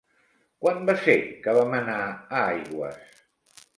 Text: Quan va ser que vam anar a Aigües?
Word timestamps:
Quan 0.63 0.79
va 0.89 0.95
ser 1.03 1.15
que 1.43 1.55
vam 1.57 1.75
anar 1.81 1.99
a 2.07 2.41
Aigües? 2.47 3.21